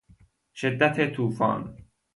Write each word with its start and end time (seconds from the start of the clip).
شدت 0.53 1.09
توفان 1.11 1.77